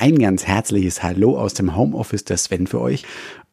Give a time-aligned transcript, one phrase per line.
[0.00, 3.04] Ein ganz herzliches Hallo aus dem Homeoffice der Sven für euch.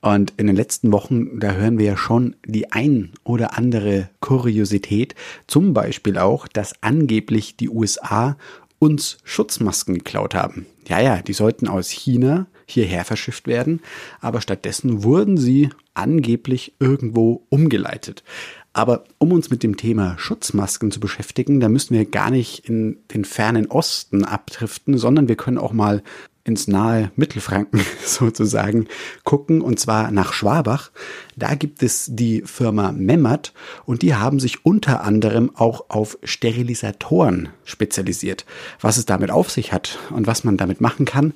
[0.02, 5.16] Und in den letzten Wochen, da hören wir ja schon die ein oder andere Kuriosität.
[5.47, 8.38] Zum Beispiel auch, dass angeblich die USA
[8.78, 10.68] uns Schutzmasken geklaut haben.
[10.88, 13.82] Ja, ja, die sollten aus China hierher verschifft werden,
[14.22, 18.23] aber stattdessen wurden sie angeblich irgendwo umgeleitet.
[18.71, 23.00] Aber um uns mit dem Thema Schutzmasken zu beschäftigen, da müssen wir gar nicht in
[23.14, 26.04] den fernen Osten abdriften, sondern wir können auch mal
[26.46, 28.88] ins nahe Mittelfranken sozusagen
[29.23, 30.91] gucken, und zwar nach Schwabach.
[31.36, 33.53] Da gibt es die Firma Memmert
[33.86, 38.45] und die haben sich unter anderem auch auf Sterilisatoren spezialisiert.
[38.80, 41.34] Was es damit auf sich hat und was man damit machen kann,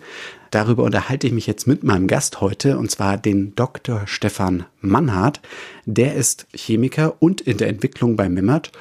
[0.52, 4.04] darüber unterhalte ich mich jetzt mit meinem Gast heute, und zwar den Dr.
[4.06, 5.42] Stefan Mannhardt.
[5.86, 8.72] Der ist Chemiker und in der Entwicklung bei Memmert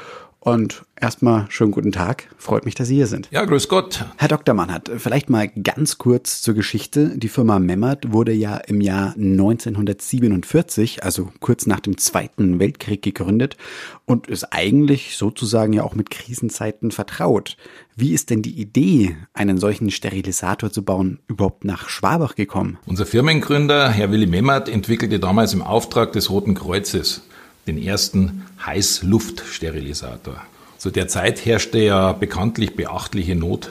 [0.41, 2.29] und erstmal schönen guten Tag.
[2.37, 3.29] Freut mich, dass Sie hier sind.
[3.31, 4.05] Ja, grüß Gott.
[4.17, 4.55] Herr Dr.
[4.55, 7.19] Mannhardt, vielleicht mal ganz kurz zur Geschichte.
[7.19, 13.57] Die Firma Memmert wurde ja im Jahr 1947, also kurz nach dem Zweiten Weltkrieg gegründet
[14.05, 17.57] und ist eigentlich sozusagen ja auch mit Krisenzeiten vertraut.
[17.97, 22.79] Wie ist denn die Idee, einen solchen Sterilisator zu bauen, überhaupt nach Schwabach gekommen?
[22.87, 27.28] Unser Firmengründer, Herr Willy Memmert, entwickelte damals im Auftrag des Roten Kreuzes
[27.69, 30.37] den ersten Heißluftsterilisator.
[30.79, 33.71] Zu der Zeit herrschte ja bekanntlich beachtliche Not.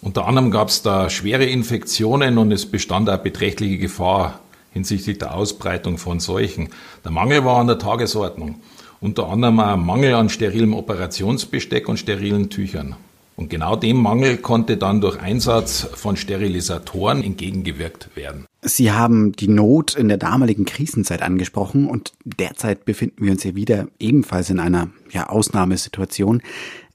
[0.00, 4.40] Unter anderem gab es da schwere Infektionen und es bestand auch beträchtliche Gefahr
[4.72, 6.68] hinsichtlich der Ausbreitung von Seuchen.
[7.04, 8.60] Der Mangel war an der Tagesordnung.
[9.00, 12.96] Unter anderem auch Mangel an sterilem Operationsbesteck und sterilen Tüchern.
[13.36, 18.47] Und genau dem Mangel konnte dann durch Einsatz von Sterilisatoren entgegengewirkt werden.
[18.60, 23.54] Sie haben die Not in der damaligen Krisenzeit angesprochen und derzeit befinden wir uns ja
[23.54, 26.42] wieder ebenfalls in einer ja, Ausnahmesituation.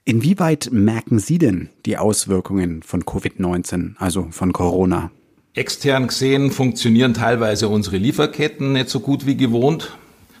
[0.04, 5.10] Inwieweit merken Sie denn die Auswirkungen von Covid-19, also von Corona?
[5.54, 9.96] Extern gesehen funktionieren teilweise unsere Lieferketten nicht so gut wie gewohnt.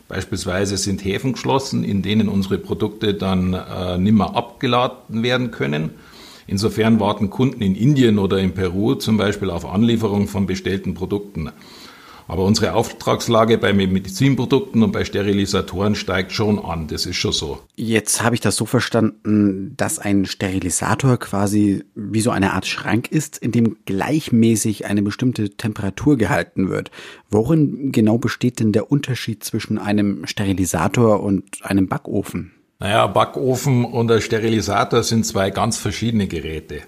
[0.08, 5.90] Beispielsweise sind Häfen geschlossen, in denen unsere Produkte dann äh, nimmer abgeladen werden können.
[6.46, 11.50] Insofern warten Kunden in Indien oder in Peru zum Beispiel auf Anlieferung von bestellten Produkten.
[12.26, 16.88] Aber unsere Auftragslage bei Medizinprodukten und bei Sterilisatoren steigt schon an.
[16.88, 17.60] Das ist schon so.
[17.76, 23.12] Jetzt habe ich das so verstanden, dass ein Sterilisator quasi wie so eine Art Schrank
[23.12, 26.90] ist, in dem gleichmäßig eine bestimmte Temperatur gehalten wird.
[27.30, 32.52] Worin genau besteht denn der Unterschied zwischen einem Sterilisator und einem Backofen?
[32.84, 36.82] Naja, Backofen und ein Sterilisator sind zwei ganz verschiedene Geräte.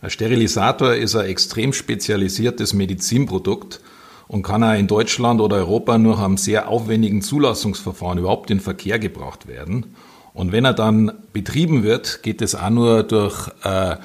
[0.00, 3.80] Ein Sterilisator ist ein extrem spezialisiertes Medizinprodukt
[4.28, 9.00] und kann auch in Deutschland oder Europa nur am sehr aufwendigen Zulassungsverfahren überhaupt in Verkehr
[9.00, 9.96] gebracht werden.
[10.32, 13.96] Und wenn er dann betrieben wird, geht es auch nur durch, äh,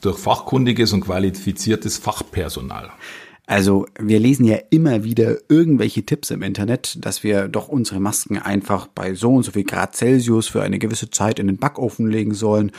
[0.00, 2.90] durch fachkundiges und qualifiziertes Fachpersonal.
[3.46, 8.38] Also wir lesen ja immer wieder irgendwelche Tipps im Internet, dass wir doch unsere Masken
[8.38, 12.06] einfach bei so und so viel Grad Celsius für eine gewisse Zeit in den Backofen
[12.06, 12.70] legen sollen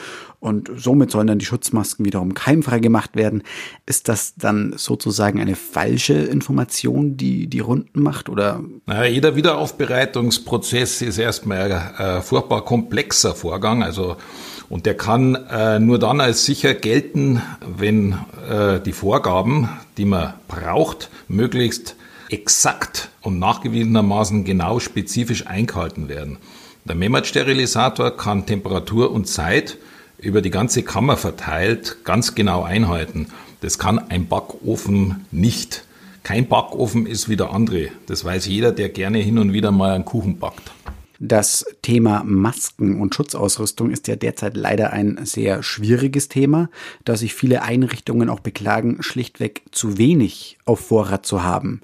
[0.44, 3.44] und somit sollen dann die Schutzmasken wiederum keimfrei gemacht werden.
[3.86, 8.62] Ist das dann sozusagen eine falsche Information, die die Runden macht oder?
[8.86, 13.84] Naja, jeder Wiederaufbereitungsprozess ist erstmal ein furchtbar komplexer Vorgang.
[13.84, 14.18] Also
[14.70, 17.42] und der kann äh, nur dann als sicher gelten,
[17.78, 18.18] wenn
[18.50, 21.96] äh, die Vorgaben, die man braucht, möglichst
[22.30, 26.38] exakt und nachgewiesenermaßen genau spezifisch eingehalten werden.
[26.86, 29.78] Der Memmert-Sterilisator kann Temperatur und Zeit
[30.24, 33.28] über die ganze Kammer verteilt ganz genau einhalten.
[33.62, 35.86] Das kann ein Backofen nicht.
[36.24, 37.90] Kein Backofen ist wie der andere.
[38.08, 40.72] Das weiß jeder, der gerne hin und wieder mal einen Kuchen backt.
[41.20, 46.70] Das Thema Masken und Schutzausrüstung ist ja derzeit leider ein sehr schwieriges Thema,
[47.06, 51.82] da sich viele Einrichtungen auch beklagen, schlichtweg zu wenig auf Vorrat zu haben.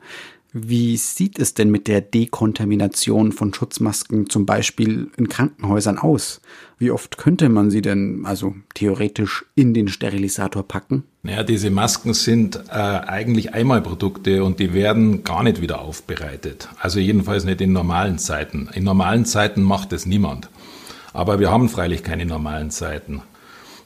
[0.51, 6.41] Wie sieht es denn mit der Dekontamination von Schutzmasken zum Beispiel in Krankenhäusern aus?
[6.79, 11.03] Wie oft könnte man sie denn also theoretisch in den Sterilisator packen?
[11.21, 16.67] Naja, diese Masken sind äh, eigentlich Einmalprodukte und die werden gar nicht wieder aufbereitet.
[16.79, 18.69] Also jedenfalls nicht in normalen Zeiten.
[18.73, 20.49] In normalen Zeiten macht es niemand.
[21.13, 23.21] Aber wir haben freilich keine normalen Zeiten.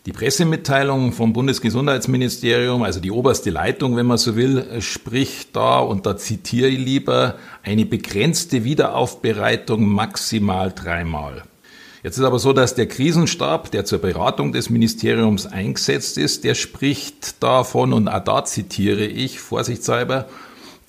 [0.05, 6.05] Die Pressemitteilung vom Bundesgesundheitsministerium, also die oberste Leitung, wenn man so will, spricht da, und
[6.05, 11.43] da zitiere ich lieber, eine begrenzte Wiederaufbereitung maximal dreimal.
[12.03, 16.55] Jetzt ist aber so, dass der Krisenstab, der zur Beratung des Ministeriums eingesetzt ist, der
[16.55, 20.27] spricht davon, und auch da zitiere ich vorsichtshalber,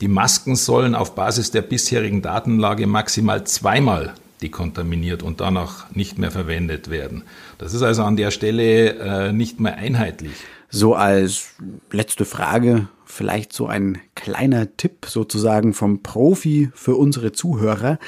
[0.01, 4.15] die Masken sollen auf Basis der bisherigen Datenlage maximal zweimal
[4.45, 7.25] dekontaminiert und danach nicht mehr verwendet werden.
[7.59, 10.35] Das ist also an der Stelle äh, nicht mehr einheitlich.
[10.69, 11.55] So als
[11.91, 17.99] letzte Frage vielleicht so ein kleiner Tipp sozusagen vom Profi für unsere Zuhörer.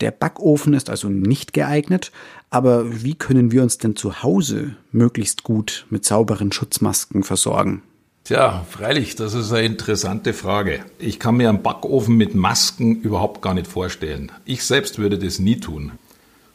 [0.00, 2.10] Der Backofen ist also nicht geeignet,
[2.50, 7.82] aber wie können wir uns denn zu Hause möglichst gut mit sauberen Schutzmasken versorgen?
[8.30, 10.84] Tja, freilich, das ist eine interessante Frage.
[11.00, 14.30] Ich kann mir einen Backofen mit Masken überhaupt gar nicht vorstellen.
[14.44, 15.90] Ich selbst würde das nie tun.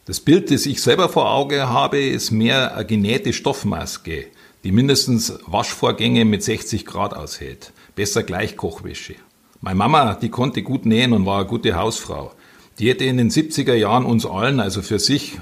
[0.05, 4.27] Das Bild, das ich selber vor Auge habe, ist mehr eine genähte Stoffmaske,
[4.63, 7.73] die mindestens Waschvorgänge mit 60 Grad aushält.
[7.93, 9.15] Besser gleich Kochwäsche.
[9.59, 12.31] Meine Mama, die konnte gut nähen und war eine gute Hausfrau.
[12.79, 15.39] Die hätte in den 70er Jahren uns allen, also für sich,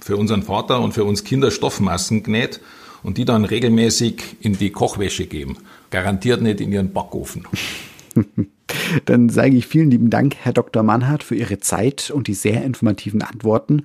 [0.00, 2.60] für unseren Vater und für uns Kinder Stoffmassen genäht
[3.02, 5.58] und die dann regelmäßig in die Kochwäsche geben.
[5.90, 7.46] Garantiert nicht in ihren Backofen.
[9.04, 10.82] Dann sage ich vielen lieben Dank, Herr Dr.
[10.82, 13.82] Mannhardt, für Ihre Zeit und die sehr informativen Antworten.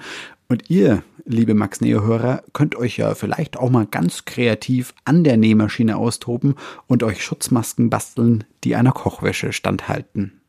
[0.47, 5.37] Und ihr, liebe Max Neo-Hörer, könnt euch ja vielleicht auch mal ganz kreativ an der
[5.37, 6.55] Nähmaschine austoben
[6.87, 10.40] und euch Schutzmasken basteln, die einer Kochwäsche standhalten.